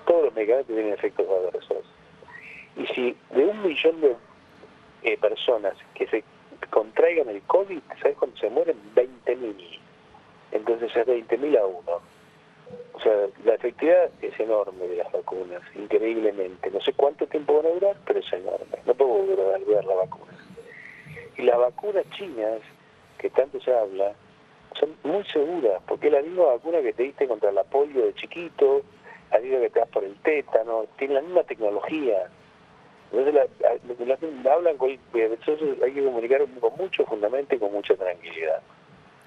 Todos 0.06 0.24
los 0.24 0.34
medicamentos 0.34 0.74
tienen 0.74 0.92
efectos 0.92 1.26
adversos. 1.28 1.84
Y 2.76 2.86
si 2.88 3.16
de 3.30 3.44
un 3.44 3.62
millón 3.62 4.00
de 4.00 4.16
eh, 5.04 5.16
personas 5.18 5.74
que 5.94 6.06
se 6.08 6.24
contraigan 6.70 7.28
el 7.28 7.42
COVID, 7.42 7.80
¿sabes 8.00 8.16
cuándo 8.16 8.36
se 8.36 8.50
mueren? 8.50 8.76
20.000. 8.94 9.78
Entonces 10.52 10.94
es 10.94 11.06
20.000 11.06 11.58
a 11.58 11.66
uno. 11.66 12.00
O 12.94 13.00
sea, 13.00 13.12
la 13.44 13.54
efectividad 13.54 14.10
es 14.20 14.38
enorme 14.38 14.86
de 14.86 14.96
las 14.96 15.10
vacunas, 15.12 15.62
increíblemente. 15.74 16.70
No 16.70 16.80
sé 16.80 16.92
cuánto 16.92 17.26
tiempo 17.26 17.56
van 17.56 17.66
a 17.66 17.74
durar, 17.74 17.96
pero 18.06 18.20
es 18.20 18.32
enorme. 18.32 18.78
No 18.86 18.94
puedo 18.94 19.24
durar 19.26 19.84
la 19.84 19.94
vacuna. 19.94 20.32
Y 21.36 21.42
las 21.42 21.58
vacunas 21.58 22.04
chinas, 22.10 22.60
que 23.18 23.30
tanto 23.30 23.60
se 23.60 23.74
habla, 23.74 24.14
son 24.78 24.96
muy 25.04 25.24
seguras, 25.26 25.82
porque 25.86 26.08
es 26.08 26.12
la 26.12 26.22
misma 26.22 26.44
vacuna 26.44 26.80
que 26.82 26.92
te 26.92 27.04
diste 27.04 27.28
contra 27.28 27.52
la 27.52 27.64
polio 27.64 28.06
de 28.06 28.14
chiquito, 28.14 28.82
la 29.30 29.40
misma 29.40 29.60
que 29.60 29.70
te 29.70 29.80
das 29.80 29.88
por 29.88 30.04
el 30.04 30.14
tétano, 30.16 30.86
tiene 30.98 31.14
la 31.14 31.22
misma 31.22 31.42
tecnología. 31.44 32.28
Entonces 33.12 33.34
la, 34.44 34.52
hablan 34.52 34.76
con, 34.76 34.90
hay 34.90 35.92
que 35.92 36.04
comunicar 36.04 36.46
con 36.60 36.76
mucho 36.76 37.04
fundamento 37.04 37.54
y 37.54 37.58
con 37.58 37.72
mucha 37.72 37.94
tranquilidad. 37.94 38.62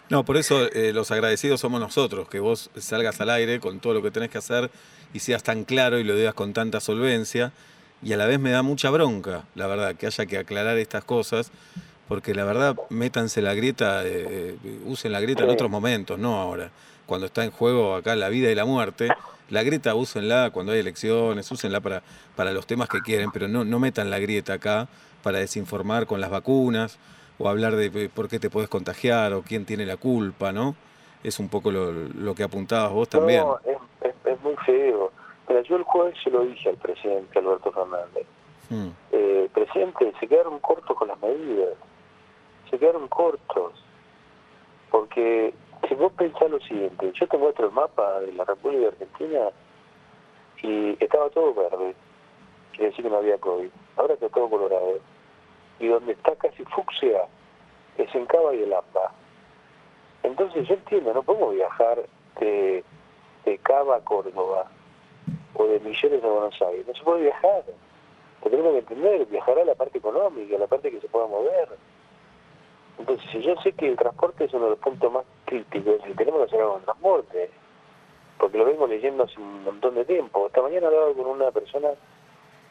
No, 0.09 0.23
por 0.23 0.37
eso 0.37 0.71
eh, 0.71 0.93
los 0.93 1.09
agradecidos 1.11 1.61
somos 1.61 1.79
nosotros, 1.79 2.29
que 2.29 2.39
vos 2.39 2.69
salgas 2.75 3.19
al 3.21 3.31
aire 3.31 3.59
con 3.59 3.79
todo 3.79 3.93
lo 3.93 4.01
que 4.03 4.11
tenés 4.11 4.29
que 4.29 4.37
hacer 4.37 4.69
y 5.13 5.19
seas 5.19 5.41
tan 5.41 5.63
claro 5.63 5.97
y 5.97 6.03
lo 6.03 6.15
digas 6.15 6.35
con 6.35 6.53
tanta 6.53 6.79
solvencia. 6.79 7.51
Y 8.03 8.13
a 8.13 8.17
la 8.17 8.27
vez 8.27 8.39
me 8.39 8.51
da 8.51 8.61
mucha 8.61 8.91
bronca, 8.91 9.45
la 9.55 9.65
verdad, 9.65 9.95
que 9.95 10.05
haya 10.05 10.25
que 10.27 10.37
aclarar 10.37 10.77
estas 10.77 11.03
cosas, 11.03 11.51
porque 12.07 12.33
la 12.33 12.43
verdad, 12.43 12.75
métanse 12.89 13.41
la 13.41 13.53
grieta, 13.53 14.05
eh, 14.05 14.57
eh, 14.63 14.79
usen 14.85 15.11
la 15.11 15.19
grieta 15.19 15.43
en 15.43 15.49
otros 15.49 15.69
momentos, 15.69 16.19
no 16.19 16.39
ahora. 16.39 16.69
Cuando 17.05 17.27
está 17.27 17.43
en 17.43 17.51
juego 17.51 17.95
acá 17.95 18.15
la 18.15 18.29
vida 18.29 18.51
y 18.51 18.55
la 18.55 18.65
muerte, 18.65 19.09
la 19.49 19.63
grieta 19.63 19.95
úsenla 19.95 20.49
cuando 20.51 20.71
hay 20.71 20.79
elecciones, 20.79 21.51
úsenla 21.51 21.79
para, 21.79 22.01
para 22.35 22.51
los 22.51 22.65
temas 22.65 22.89
que 22.89 23.01
quieren, 23.01 23.31
pero 23.31 23.47
no, 23.47 23.63
no 23.63 23.79
metan 23.79 24.09
la 24.09 24.19
grieta 24.19 24.53
acá 24.53 24.87
para 25.23 25.39
desinformar 25.39 26.05
con 26.05 26.21
las 26.21 26.29
vacunas 26.29 26.97
o 27.37 27.49
hablar 27.49 27.75
de 27.75 28.09
por 28.09 28.29
qué 28.29 28.39
te 28.39 28.49
podés 28.49 28.69
contagiar 28.69 29.33
o 29.33 29.41
quién 29.41 29.65
tiene 29.65 29.85
la 29.85 29.97
culpa, 29.97 30.51
¿no? 30.51 30.75
Es 31.23 31.39
un 31.39 31.49
poco 31.49 31.71
lo, 31.71 31.91
lo 31.91 32.35
que 32.35 32.43
apuntabas 32.43 32.91
vos 32.91 33.09
también. 33.09 33.41
No, 33.41 33.57
es, 33.65 34.13
es, 34.25 34.41
muy 34.41 34.55
feo. 34.65 35.11
Pero 35.47 35.61
yo 35.63 35.75
el 35.75 35.83
jueves 35.83 36.15
se 36.23 36.29
lo 36.29 36.43
dije 36.43 36.69
al 36.69 36.77
presidente 36.77 37.39
Alberto 37.39 37.71
Fernández. 37.71 38.25
Hmm. 38.69 38.89
Eh, 39.11 39.49
presidente, 39.53 40.13
se 40.19 40.27
quedaron 40.27 40.59
cortos 40.59 40.95
con 40.95 41.07
las 41.07 41.19
medidas. 41.19 41.73
Se 42.69 42.77
quedaron 42.77 43.07
cortos. 43.07 43.73
Porque 44.91 45.53
si 45.87 45.95
vos 45.95 46.11
pensás 46.13 46.49
lo 46.49 46.59
siguiente, 46.61 47.11
yo 47.13 47.27
te 47.27 47.37
muestro 47.37 47.67
el 47.67 47.71
mapa 47.71 48.21
de 48.21 48.31
la 48.33 48.45
República 48.45 48.87
Argentina 48.87 49.49
y 50.61 51.03
estaba 51.03 51.29
todo 51.29 51.53
verde. 51.53 51.95
Quiere 52.71 52.89
decir 52.89 53.03
que 53.03 53.11
no 53.11 53.17
había 53.17 53.37
COVID. 53.37 53.69
Ahora 53.97 54.13
está 54.13 54.29
todo 54.29 54.49
colorado 54.49 54.99
y 55.79 55.87
donde 55.87 56.13
está 56.13 56.35
casi 56.35 56.63
fucsia 56.65 57.27
es 57.97 58.13
en 58.13 58.25
Cava 58.25 58.53
y 58.53 58.63
el 58.63 58.73
Amba. 58.73 59.11
Entonces 60.23 60.67
yo 60.67 60.73
entiendo, 60.73 61.13
no 61.13 61.23
podemos 61.23 61.53
viajar 61.53 62.03
de, 62.39 62.83
de 63.45 63.57
Cava 63.59 63.97
a 63.97 64.01
Córdoba 64.01 64.69
o 65.53 65.65
de 65.65 65.79
Misiones 65.79 66.23
a 66.23 66.27
Buenos 66.27 66.61
Aires, 66.61 66.87
no 66.87 66.93
se 66.93 67.03
puede 67.03 67.23
viajar. 67.23 67.63
Tenemos 68.43 68.73
que 68.73 68.79
entender, 68.79 69.25
viajar 69.25 69.57
a 69.59 69.65
la 69.65 69.75
parte 69.75 69.97
económica, 69.97 70.55
a 70.55 70.59
la 70.59 70.67
parte 70.67 70.91
que 70.91 70.99
se 70.99 71.07
pueda 71.07 71.27
mover. 71.27 71.69
Entonces, 72.97 73.29
si 73.31 73.41
yo 73.41 73.55
sé 73.61 73.73
que 73.73 73.87
el 73.87 73.97
transporte 73.97 74.45
es 74.45 74.53
uno 74.53 74.65
de 74.65 74.69
los 74.71 74.79
puntos 74.79 75.11
más 75.11 75.25
críticos, 75.45 75.99
y 76.07 76.13
tenemos 76.13 76.39
que 76.41 76.45
hacer 76.45 76.59
algo 76.61 76.73
con 76.73 76.83
transporte, 76.83 77.49
porque 78.37 78.57
lo 78.57 78.65
vengo 78.65 78.87
leyendo 78.87 79.23
hace 79.23 79.39
un 79.39 79.63
montón 79.63 79.95
de 79.95 80.05
tiempo. 80.05 80.47
Esta 80.47 80.61
mañana 80.61 80.87
hablaba 80.87 81.13
con 81.13 81.27
una 81.27 81.51
persona 81.51 81.89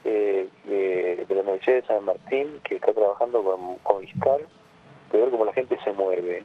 eh, 0.05 0.49
de, 0.65 1.27
la 1.29 1.41
Universidad 1.41 1.77
de 1.77 1.87
San 1.87 2.05
Martín, 2.05 2.61
que 2.65 2.77
está 2.77 2.93
trabajando 2.93 3.43
con, 3.43 3.77
con 3.79 4.05
de 4.05 5.19
ver 5.19 5.31
cómo 5.31 5.45
la 5.45 5.53
gente 5.53 5.79
se 5.85 5.93
mueve. 5.93 6.45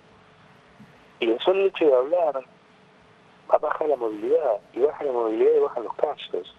Y 1.19 1.29
el 1.29 1.39
solo 1.39 1.65
hecho 1.65 1.86
de 1.86 1.95
hablar 1.95 2.43
baja 3.57 3.88
la 3.88 3.95
movilidad, 3.95 4.59
y 4.74 4.79
baja 4.79 5.03
la 5.03 5.12
movilidad 5.12 5.51
y 5.55 5.59
bajan 5.59 5.83
los 5.83 5.95
casos. 5.95 6.55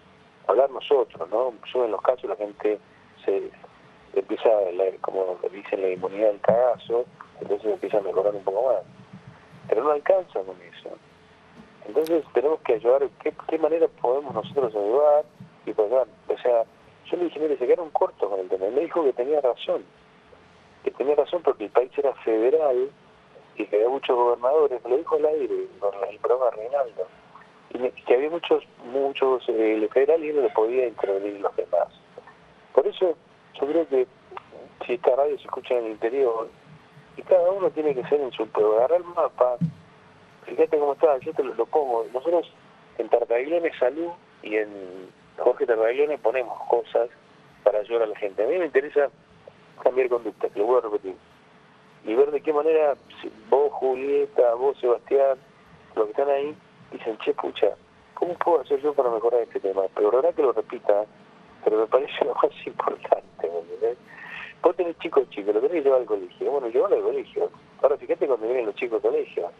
Hablar 0.47 0.69
nosotros, 0.71 1.29
¿no? 1.29 1.53
Suben 1.71 1.91
los 1.91 2.01
casos, 2.01 2.29
la 2.29 2.35
gente 2.35 2.79
se 3.23 3.49
empieza, 4.13 4.49
como 5.01 5.37
dicen, 5.51 5.81
la 5.81 5.89
inmunidad 5.89 6.27
del 6.29 6.41
cagazo, 6.41 7.05
entonces 7.39 7.71
empieza 7.71 7.97
a 7.97 8.01
mejorar 8.01 8.35
un 8.35 8.43
poco 8.43 8.73
más. 8.73 8.83
Pero 9.67 9.83
no 9.83 9.91
alcanza 9.91 10.39
con 10.41 10.55
eso. 10.61 10.89
Entonces 11.87 12.23
tenemos 12.33 12.59
que 12.61 12.73
ayudar, 12.73 13.07
¿qué, 13.21 13.57
manera 13.57 13.87
podemos 13.87 14.33
nosotros 14.33 14.73
ayudar? 14.75 15.25
Y 15.65 15.73
pues, 15.73 15.91
o 15.91 16.37
sea, 16.41 16.63
yo 17.05 17.17
le 17.17 17.25
dije, 17.25 17.39
mire, 17.39 17.57
se 17.57 17.65
quedaron 17.65 17.89
cortos 17.91 18.29
con 18.29 18.39
el 18.39 18.49
tema. 18.49 18.65
Él 18.65 18.73
me 18.73 18.81
dijo 18.81 19.03
que 19.03 19.13
tenía 19.13 19.41
razón. 19.41 19.83
Que 20.83 20.91
tenía 20.91 21.15
razón 21.15 21.41
porque 21.43 21.65
el 21.65 21.69
país 21.69 21.91
era 21.97 22.13
federal 22.15 22.89
y 23.55 23.65
que 23.65 23.75
había 23.75 23.89
muchos 23.89 24.15
gobernadores. 24.15 24.83
Me 24.83 24.91
lo 24.91 24.97
dijo 24.97 25.15
al 25.15 25.25
aire, 25.25 25.67
con 25.79 25.91
el 26.09 26.19
programa 26.19 26.51
Reinaldo. 26.51 27.07
Y 27.73 28.03
que 28.03 28.13
había 28.13 28.29
muchos, 28.29 28.63
muchos, 28.85 29.47
eh, 29.49 29.75
el 29.75 29.89
federal 29.89 30.23
y 30.23 30.33
no 30.33 30.41
le 30.41 30.49
podía 30.49 30.87
intervenir 30.87 31.39
los 31.39 31.55
demás. 31.55 31.87
Por 32.73 32.87
eso 32.87 33.15
yo 33.59 33.67
creo 33.67 33.87
que 33.87 34.07
si 34.85 34.93
esta 34.93 35.15
radio 35.15 35.37
se 35.37 35.43
escucha 35.43 35.75
en 35.75 35.85
el 35.85 35.91
interior, 35.91 36.49
y 37.17 37.21
cada 37.23 37.51
uno 37.51 37.69
tiene 37.71 37.93
que 37.93 38.03
ser 38.05 38.21
en 38.21 38.31
su 38.31 38.47
pueblo, 38.47 38.77
agarrar 38.77 38.99
el 38.99 39.05
mapa, 39.05 39.57
fíjate 40.45 40.77
cómo 40.77 40.93
está, 40.93 41.17
yo 41.19 41.33
te 41.33 41.43
lo, 41.43 41.65
pongo. 41.65 42.05
Nosotros 42.13 42.51
en 42.97 43.09
Tartaglione 43.09 43.71
Salud 43.77 44.11
y 44.43 44.55
en 44.55 44.69
Jorge 45.37 45.65
Tarraglione 45.65 46.17
ponemos 46.17 46.57
cosas 46.67 47.09
para 47.63 47.79
ayudar 47.79 48.03
a 48.03 48.07
la 48.07 48.15
gente. 48.15 48.43
A 48.43 48.47
mí 48.47 48.57
me 48.57 48.65
interesa 48.65 49.09
cambiar 49.83 50.09
conducta, 50.09 50.49
que 50.49 50.59
lo 50.59 50.65
voy 50.65 50.77
a 50.79 50.81
repetir. 50.81 51.15
Y 52.03 52.15
ver 52.15 52.31
de 52.31 52.41
qué 52.41 52.53
manera 52.53 52.95
vos, 53.49 53.71
Julieta, 53.73 54.53
vos, 54.55 54.77
Sebastián, 54.79 55.37
los 55.95 56.05
que 56.05 56.11
están 56.11 56.29
ahí, 56.29 56.55
dicen, 56.91 57.17
che, 57.19 57.33
pucha, 57.33 57.75
¿cómo 58.15 58.33
puedo 58.35 58.61
hacer 58.61 58.81
yo 58.81 58.93
para 58.93 59.09
mejorar 59.09 59.41
este 59.41 59.59
tema? 59.59 59.83
Pero 59.93 60.09
la 60.09 60.17
verdad 60.17 60.35
que 60.35 60.41
lo 60.41 60.53
repita, 60.53 61.05
pero 61.63 61.77
me 61.77 61.87
parece 61.87 62.13
lo 62.25 62.33
más 62.35 62.51
importante, 62.65 63.27
¿me 63.63 63.95
Vos 64.61 64.75
tenés 64.75 64.97
chicos 64.99 65.29
chicos, 65.29 65.55
lo 65.55 65.61
tenés 65.61 65.77
que 65.77 65.81
llevar 65.81 66.01
al 66.01 66.05
colegio. 66.05 66.51
Bueno, 66.51 66.67
llevarlo 66.67 66.97
al 66.97 67.03
colegio. 67.03 67.49
Ahora 67.81 67.97
fíjate 67.97 68.27
cuando 68.27 68.45
vienen 68.45 68.67
los 68.67 68.75
chicos 68.75 69.03
al 69.03 69.11
colegio. 69.11 69.51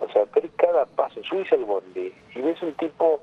O 0.00 0.08
sea, 0.08 0.26
pero 0.26 0.48
cada 0.56 0.86
paso, 0.86 1.22
subís 1.22 1.52
al 1.52 1.64
bondi 1.64 2.12
y 2.34 2.40
ves 2.40 2.60
un 2.62 2.74
tipo 2.74 3.20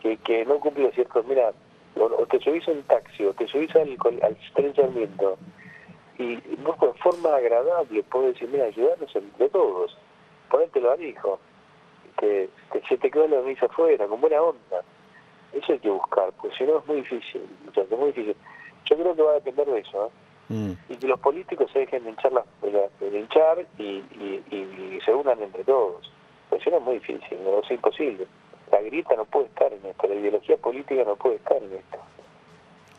que, 0.00 0.16
que 0.18 0.44
no 0.44 0.60
cumple 0.60 0.92
ciertos, 0.92 1.26
mira, 1.26 1.52
o, 1.96 2.26
te 2.26 2.38
subís 2.40 2.66
en 2.68 2.82
taxi 2.84 3.24
o 3.24 3.32
te 3.34 3.46
subís 3.48 3.74
al, 3.74 3.96
al 4.22 4.36
tren 4.54 4.72
y 6.18 6.36
vos 6.62 6.78
de 6.78 6.92
forma 6.94 7.34
agradable 7.34 8.02
puedes 8.04 8.34
decir, 8.34 8.48
mira, 8.48 8.66
ayudarnos 8.66 9.14
entre 9.16 9.48
todos, 9.48 9.96
ponértelo 10.48 10.92
al 10.92 11.02
hijo, 11.02 11.40
que, 12.18 12.48
se 12.88 12.96
te 12.98 13.10
queda 13.10 13.26
la 13.26 13.40
misa 13.40 13.66
afuera, 13.66 14.06
con 14.06 14.20
buena 14.20 14.40
onda. 14.40 14.82
Eso 15.52 15.72
hay 15.72 15.78
que 15.78 15.90
buscar, 15.90 16.32
porque 16.40 16.56
si 16.56 16.64
no 16.64 16.78
es 16.78 16.86
muy 16.86 16.96
difícil, 16.96 17.42
muchachos, 17.64 17.90
es 17.90 17.98
muy 17.98 18.12
difícil. 18.12 18.36
Yo 18.84 18.96
creo 18.96 19.14
que 19.14 19.22
va 19.22 19.32
a 19.32 19.34
depender 19.34 19.66
de 19.66 19.80
eso, 19.80 20.06
¿eh? 20.06 20.10
mm. 20.54 20.72
Y 20.92 20.96
que 20.96 21.08
los 21.08 21.20
políticos 21.20 21.70
se 21.72 21.80
dejen 21.80 22.04
de 22.04 22.10
hinchar, 22.10 22.32
la, 22.32 22.44
de, 22.62 23.18
hinchar 23.18 23.66
y, 23.78 24.02
y, 24.50 25.00
se 25.04 25.12
unan 25.12 25.42
entre 25.42 25.64
todos. 25.64 26.10
Pues 26.50 26.62
no 26.66 26.76
es 26.76 26.82
muy 26.82 26.94
difícil, 26.94 27.38
no 27.42 27.60
es 27.60 27.70
imposible 27.70 28.26
la 28.74 28.80
grita 28.82 29.14
no 29.16 29.24
puede 29.24 29.46
estar 29.46 29.72
en 29.72 29.84
esto, 29.86 30.06
la 30.08 30.14
ideología 30.14 30.56
política 30.56 31.04
no 31.04 31.16
puede 31.16 31.36
estar 31.36 31.56
en 31.58 31.72
esto. 31.74 31.98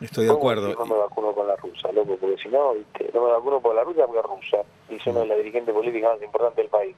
Estoy 0.00 0.26
de 0.26 0.32
acuerdo. 0.32 0.74
No 0.74 0.86
me 0.86 0.94
vacuno 0.96 1.32
con 1.32 1.46
la 1.46 1.56
rusa, 1.56 1.90
loco, 1.92 2.16
porque 2.16 2.36
si 2.42 2.48
no, 2.48 2.74
no 2.74 3.24
me 3.24 3.32
vacuno 3.32 3.60
con 3.60 3.76
la 3.76 3.84
rusa 3.84 4.06
porque 4.06 4.20
es 4.20 4.26
rusa, 4.26 4.58
y 4.88 4.98
yo 4.98 5.12
no 5.12 5.22
es 5.22 5.28
la 5.28 5.36
dirigente 5.36 5.72
política 5.72 6.10
más 6.12 6.22
importante 6.22 6.62
del 6.62 6.70
país. 6.70 6.96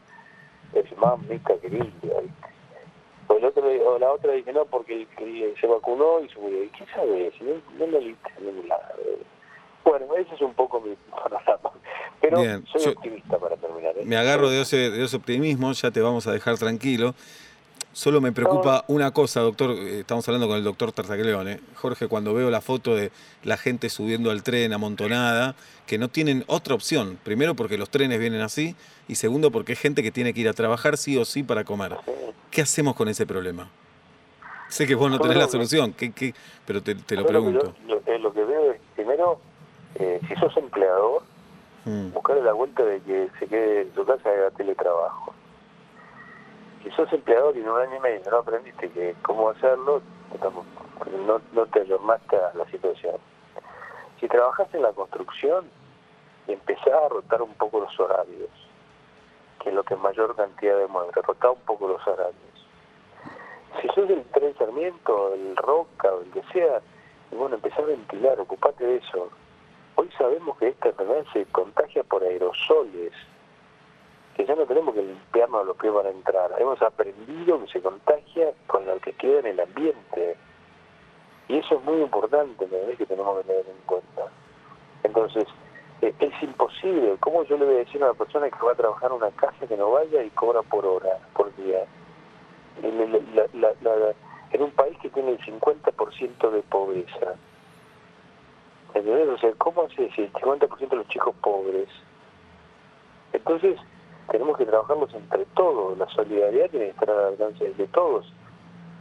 Es 0.75 0.99
más 0.99 1.19
mica 1.23 1.57
que 1.59 1.69
limpia, 1.69 2.21
¿viste? 2.21 2.49
El 3.39 3.45
otro, 3.45 3.63
o 3.65 3.99
la 3.99 4.11
otra 4.13 4.33
dice 4.33 4.53
no, 4.53 4.65
porque 4.65 5.07
se 5.61 5.67
vacunó 5.67 6.21
y 6.21 6.29
se 6.29 6.39
murió. 6.39 6.65
¿Y 6.65 6.69
qué 6.71 6.85
sabe? 6.93 7.33
Si 7.39 7.45
no, 7.45 7.53
no 7.79 7.87
lo. 7.87 8.01
Bueno, 9.85 10.17
ese 10.17 10.35
es 10.35 10.41
un 10.41 10.55
poco 10.55 10.81
mi 10.81 10.97
panorama. 11.11 11.71
Pero 12.21 12.39
soy 12.67 12.93
optimista 12.93 13.39
para 13.39 13.57
terminar. 13.57 13.97
¿eh? 13.97 14.03
Me 14.05 14.17
agarro 14.17 14.51
de 14.51 14.63
ese, 14.63 14.91
de 14.91 15.05
ese 15.05 15.17
optimismo, 15.17 15.73
ya 15.73 15.91
te 15.91 16.01
vamos 16.01 16.27
a 16.27 16.33
dejar 16.33 16.59
tranquilo. 16.59 17.15
Solo 17.99 18.21
me 18.21 18.31
preocupa 18.31 18.85
una 18.87 19.11
cosa, 19.11 19.41
doctor. 19.41 19.73
Eh, 19.73 19.99
estamos 19.99 20.29
hablando 20.29 20.47
con 20.47 20.57
el 20.57 20.63
doctor 20.63 20.93
Tartagleone. 20.93 21.59
Jorge, 21.75 22.07
cuando 22.07 22.33
veo 22.33 22.49
la 22.49 22.61
foto 22.61 22.95
de 22.95 23.11
la 23.43 23.57
gente 23.57 23.89
subiendo 23.89 24.31
al 24.31 24.45
tren 24.45 24.73
amontonada, 24.73 25.57
que 25.85 25.99
no 25.99 26.07
tienen 26.07 26.45
otra 26.47 26.77
opción. 26.77 27.19
Primero, 27.25 27.57
porque 27.57 27.77
los 27.77 27.91
trenes 27.91 28.21
vienen 28.21 28.41
así. 28.41 28.77
Y 29.09 29.17
segundo, 29.17 29.51
porque 29.51 29.73
es 29.73 29.81
gente 29.81 30.05
que 30.05 30.13
tiene 30.13 30.33
que 30.33 30.43
ir 30.43 30.49
a 30.49 30.53
trabajar 30.53 30.97
sí 30.97 31.19
o 31.19 31.25
sí 31.25 31.43
para 31.43 31.65
comer. 31.65 31.97
¿Qué 32.53 32.63
hacemos 32.63 32.95
con 32.95 33.09
ese 33.09 33.27
problema? 33.27 33.69
Sé 34.69 34.87
que 34.87 34.95
vos 34.95 35.11
no 35.11 35.19
tenés 35.19 35.37
la 35.37 35.49
solución, 35.49 35.93
¿qué, 35.93 36.13
qué? 36.13 36.35
pero 36.67 36.81
te, 36.81 36.95
lo 37.17 37.27
pregunto. 37.27 37.75
Lo, 37.89 38.19
lo, 38.19 38.33
que 38.33 38.45
veo 38.45 38.71
es, 38.71 38.81
primero, 38.95 39.41
eh, 39.97 40.21
si 40.29 40.37
sos 40.37 40.57
empleador, 40.57 41.25
mm. 41.85 42.13
buscar 42.13 42.37
la 42.37 42.53
vuelta 42.53 42.85
de 42.85 43.01
que 43.01 43.29
se 43.41 43.49
quede 43.49 43.81
en 43.81 43.95
su 43.97 44.05
casa 44.05 44.23
y 44.33 44.39
haga 44.39 44.51
teletrabajo 44.53 45.35
si 46.89 46.95
sos 46.95 47.13
empleador 47.13 47.55
y 47.57 47.61
en 47.61 47.69
un 47.69 47.81
año 47.81 47.97
y 47.97 48.01
medio 48.01 48.31
no 48.31 48.39
aprendiste 48.39 48.91
que 48.91 49.15
cómo 49.23 49.51
hacerlo, 49.51 50.01
no, 51.27 51.41
no 51.53 51.67
te 51.67 51.81
ayornaste 51.81 52.37
a 52.37 52.53
la 52.55 52.65
situación. 52.71 53.17
Si 54.19 54.27
trabajas 54.29 54.73
en 54.73 54.83
la 54.83 54.93
construcción 54.93 55.67
y 56.47 56.53
empezás 56.53 56.95
a 56.95 57.09
rotar 57.09 57.43
un 57.43 57.53
poco 57.55 57.81
los 57.81 58.01
horarios, 58.01 58.51
que 59.61 59.69
es 59.69 59.75
lo 59.75 59.83
que 59.83 59.97
mayor 59.97 60.35
cantidad 60.35 60.79
de 60.79 60.87
mueve, 60.87 61.13
rotar 61.15 61.51
un 61.51 61.61
poco 61.67 61.89
los 61.89 62.07
horarios. 62.07 62.67
Si 63.83 63.89
sos 63.89 64.09
del 64.09 64.25
tren 64.33 64.57
Sarmiento, 64.57 65.35
el 65.35 65.57
Roca 65.57 66.15
o 66.15 66.23
el 66.23 66.31
que 66.31 66.43
sea, 66.53 66.81
y 67.31 67.35
bueno, 67.35 67.57
empezar 67.57 67.85
a 67.85 67.89
ventilar, 67.89 68.41
ocupate 68.41 68.85
de 68.85 68.97
eso. 68.97 69.29
Hoy 69.97 70.11
sabemos 70.17 70.57
que 70.59 70.69
esta 70.69 70.89
enfermedad 70.89 71.25
se 71.35 71.45
contagia 71.47 72.03
por 72.05 72.23
aerosoles, 72.23 73.13
que 74.39 74.47
ya 74.47 74.55
no 74.55 74.67
tenemos 74.67 74.95
que 74.95 75.03
limpiarnos 75.03 75.67
los 75.67 75.77
pies 75.77 75.93
para 75.93 76.11
entrar. 76.11 76.55
Hemos 76.61 76.81
aprendido 76.81 77.61
que 77.61 77.73
se 77.73 77.83
contagia 77.83 78.53
con 78.69 78.87
lo 78.87 78.97
que 79.01 79.13
queda 79.15 79.41
en 79.41 79.47
el 79.47 79.61
ambiente. 79.61 80.37
Y 81.49 81.57
eso 81.57 81.75
es 81.75 81.83
muy 81.83 82.01
importante, 82.03 82.69
¿me 82.69 82.95
que 82.95 83.05
tenemos 83.05 83.39
que 83.39 83.49
tener 83.49 83.67
en 83.67 83.85
cuenta. 83.85 84.31
Entonces, 85.03 85.45
eh, 86.03 86.15
es 86.21 86.43
imposible. 86.43 87.17
¿Cómo 87.19 87.43
yo 87.45 87.59
le 87.59 87.65
voy 87.65 87.75
a 87.75 87.79
decir 87.79 88.01
a 88.01 88.11
una 88.11 88.15
persona 88.15 88.49
que 88.49 88.65
va 88.65 88.73
a 88.73 88.77
trabajar 88.77 89.11
en 89.11 89.17
una 89.17 89.31
casa 89.33 89.67
que 89.67 89.77
no 89.77 89.91
vaya 89.91 90.23
y 90.23 90.31
cobra 90.31 90.63
por 90.63 90.87
hora, 90.87 91.19
por 91.35 91.53
día? 91.57 91.85
en 94.51 94.63
un 94.63 94.71
país 94.71 94.97
que 95.03 95.11
tiene 95.11 95.33
el 95.33 95.41
50% 95.41 96.51
de 96.51 96.63
pobreza. 96.63 97.35
¿Entendés? 98.95 99.29
O 99.29 99.39
sea, 99.39 99.53
¿cómo 99.59 99.83
hace 99.83 100.09
si 100.13 100.23
el 100.23 100.33
50% 100.33 100.89
de 100.89 100.97
los 100.97 101.09
chicos 101.09 101.35
pobres? 101.43 101.89
Entonces, 103.33 103.79
tenemos 104.31 104.57
que 104.57 104.67
trabajarlos 104.67 105.13
entre 105.15 105.45
todos. 105.55 105.97
La 105.99 106.09
solidaridad 106.09 106.71
tiene 106.71 106.87
que 106.87 106.91
estar 106.91 107.11
al 107.11 107.27
alcance 107.27 107.73
de 107.73 107.87
todos. 107.89 108.33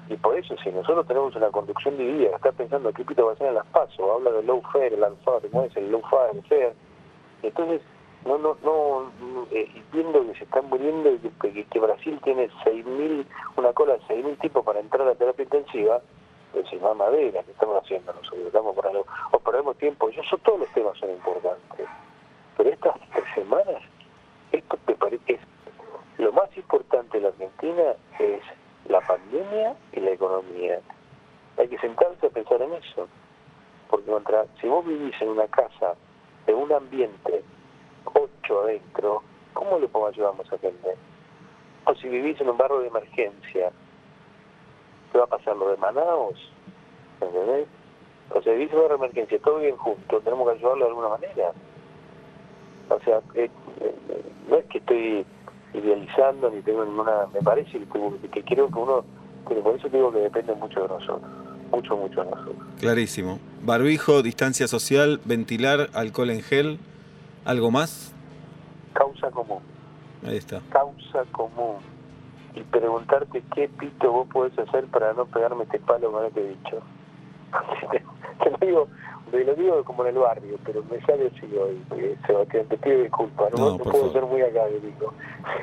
Y 0.10 0.16
por 0.16 0.38
eso, 0.38 0.56
si 0.64 0.72
nosotros 0.72 1.06
tenemos 1.06 1.36
una 1.36 1.50
conducción 1.50 1.98
dividida, 1.98 2.36
está 2.36 2.52
pensando 2.54 2.94
qué 2.94 3.04
pito 3.04 3.26
va 3.26 3.34
a 3.34 3.36
ser 3.36 3.48
en 3.48 3.56
las 3.56 3.66
pasos, 3.68 4.00
habla 4.00 4.32
del 4.32 4.46
low 4.46 4.62
fare, 4.72 4.96
el 4.96 5.04
alfa, 5.04 5.34
¿cómo 5.52 5.64
es? 5.64 5.76
El 5.76 5.92
low 5.92 6.02
fare, 6.10 6.32
el 6.32 6.44
fair. 6.44 6.74
Entonces, 7.44 7.82
no, 8.26 8.38
no, 8.38 8.58
no, 8.64 9.12
eh, 9.52 9.70
viendo 9.92 10.26
que 10.28 10.38
se 10.38 10.44
están 10.46 10.66
muriendo 10.70 11.12
y 11.12 11.66
que, 11.70 11.80
Brasil 11.80 12.20
tiene 12.24 12.50
6.000, 12.66 13.26
una 13.58 13.74
cola 13.74 13.94
de 13.94 14.00
6.000 14.02 14.40
tipos 14.40 14.66
para 14.66 14.80
entrar 14.80 15.08
a 15.08 15.16
terapia 15.16 15.44
intensiva, 15.44 16.02
pues 16.52 16.66
es 16.72 16.82
más 16.82 16.96
madera 16.96 17.44
que 17.44 17.52
estamos 17.52 17.84
haciendo 17.84 18.14
nosotros, 18.14 18.48
estamos 18.48 18.76
algo, 18.86 19.06
o 19.32 19.40
perdemos 19.40 19.78
tiempo, 19.78 20.10
yo 20.10 20.22
sé, 20.24 20.38
todos 20.44 20.60
los 20.60 20.70
temas 20.70 20.98
son 20.98 21.12
importantes, 21.12 21.88
pero 22.56 22.70
estas 22.70 22.96
tres 23.14 23.26
semanas, 23.36 23.82
esto 24.52 24.78
me 24.88 24.96
parece, 24.96 25.40
lo 26.18 26.32
más 26.32 26.56
importante 26.56 27.18
de 27.18 27.24
la 27.24 27.30
Argentina 27.30 27.84
es 28.20 28.42
la 28.88 29.02
pandemia 29.02 29.76
y 29.94 30.00
la 30.00 30.12
economía. 30.12 30.80
Hay 31.58 31.68
que 31.68 31.78
sentarse 31.80 32.28
a 32.28 32.30
pensar 32.30 32.62
en 32.62 32.74
eso, 32.74 33.08
porque 33.90 34.12
contra, 34.12 34.46
si 34.62 34.68
vos 34.68 34.86
vivís 34.86 35.20
en 35.22 35.30
una 35.30 35.48
casa, 35.48 35.96
en 36.46 36.56
un 36.56 36.72
ambiente 36.72 37.44
ocho 38.06 38.62
adentro, 38.62 39.24
¿cómo 39.54 39.80
le 39.80 39.88
podemos 39.88 40.14
ayudar 40.14 40.34
a 40.38 40.44
esa 40.44 40.58
gente? 40.60 40.96
O 41.86 41.96
si 41.96 42.08
vivís 42.08 42.40
en 42.42 42.50
un 42.50 42.58
barrio 42.58 42.80
de 42.80 42.88
emergencia, 42.88 43.72
¿qué 45.12 45.18
va 45.18 45.26
a 45.26 45.28
pasar 45.28 45.56
lo 45.56 45.70
de 45.70 45.78
Manaos? 45.78 46.52
¿Entendés? 47.22 47.68
O 48.30 48.42
sea, 48.42 48.54
vivís 48.54 48.72
en 48.72 48.78
un 48.78 48.84
barrio 48.84 48.98
de 48.98 49.06
emergencia, 49.06 49.40
todo 49.40 49.60
bien 49.60 49.78
junto, 49.78 50.20
tenemos 50.22 50.48
que 50.48 50.56
ayudarlo 50.58 50.86
de 50.86 50.90
alguna 50.90 51.10
manera. 51.10 51.52
O 52.90 53.00
sea, 53.02 53.22
eh, 53.36 53.50
eh, 53.82 54.24
no 54.50 54.58
es 54.58 54.66
que 54.66 54.78
estoy 54.80 55.26
idealizando 55.74 56.50
ni 56.50 56.62
tengo 56.62 56.86
ninguna... 56.86 57.28
Me 57.34 57.42
parece 57.42 57.72
que, 57.72 58.30
que 58.30 58.44
creo 58.44 58.68
que 58.68 58.80
uno... 58.80 59.04
Pero 59.48 59.62
por 59.62 59.76
eso 59.76 59.88
digo 59.90 60.12
que 60.12 60.20
depende 60.20 60.54
mucho 60.56 60.82
de 60.82 60.88
nosotros. 60.88 61.22
Mucho, 61.72 61.98
mucho 61.98 62.24
de 62.24 62.32
nosotros. 62.32 62.56
Clarísimo. 62.80 63.40
Barbijo, 63.64 64.22
distancia 64.22 64.68
social, 64.68 65.20
ventilar, 65.26 65.90
alcohol 65.94 66.30
en 66.30 66.42
gel 66.42 66.80
¿Algo 67.48 67.72
más? 67.72 68.14
Causa 68.92 69.32
común. 69.32 69.60
Ahí 70.26 70.36
está. 70.36 70.60
Causa 70.70 71.24
común. 71.32 71.78
Y 72.56 72.62
preguntarte 72.64 73.42
qué 73.56 73.70
pito 73.70 74.12
vos 74.12 74.28
podés 74.28 74.60
hacer 74.60 74.86
para 74.88 75.14
no 75.14 75.26
pegarme 75.28 75.64
este 75.64 75.80
palo 75.80 76.12
con 76.12 76.26
este 76.26 76.44
dicho. 76.44 76.82
te, 78.44 78.50
lo 78.50 78.58
digo, 78.58 78.88
te 79.32 79.44
lo 79.44 79.56
digo 79.56 79.84
como 79.84 80.04
en 80.06 80.16
el 80.16 80.22
barrio, 80.22 80.58
pero 80.66 80.84
me 80.90 81.00
sale 81.02 81.32
así 81.36 81.46
hoy, 81.56 81.82
Sebastián, 82.26 82.66
te 82.68 82.78
pido 82.78 83.04
disculpas, 83.04 83.54
no, 83.58 83.78
no, 83.78 83.78
puedo 83.78 84.12
ser 84.12 84.24
muy 84.24 84.42
académico. 84.42 85.14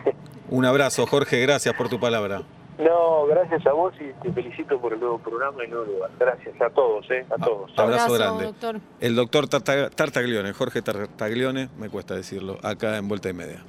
Un 0.50 0.64
abrazo, 0.64 1.07
Jorge, 1.07 1.40
gracias 1.40 1.74
por 1.74 1.88
tu 1.88 1.98
palabra. 1.98 2.42
No, 2.79 3.27
gracias 3.27 3.64
a 3.66 3.72
vos 3.72 3.94
y 4.00 4.12
te 4.22 4.33
felicito 4.33 4.81
por 4.81 4.92
el 4.92 5.00
nuevo 5.00 5.18
programa 5.18 5.64
y 5.64 5.68
nuevo 5.68 5.85
lugar. 5.85 6.11
Gracias 6.18 6.61
a 6.61 6.70
todos, 6.70 7.09
¿eh? 7.11 7.24
A 7.31 7.42
todos. 7.42 7.70
Abrazo, 7.77 8.12
grande. 8.14 8.53
El 9.00 9.14
doctor 9.14 9.48
Tartaglione, 9.48 10.53
Jorge 10.53 10.83
Tartaglione, 10.83 11.68
me 11.79 11.88
cuesta 11.88 12.14
decirlo, 12.14 12.59
acá 12.62 12.96
en 12.96 13.07
Vuelta 13.07 13.29
y 13.29 13.33
Media. 13.33 13.62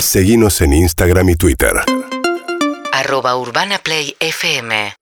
Seguimos 0.00 0.60
en 0.62 0.72
Instagram 0.72 1.28
y 1.28 1.36
Twitter. 1.36 1.72
Arroba 2.92 3.36
Urbana 3.36 3.78
Play 3.78 4.16
FM. 4.18 4.94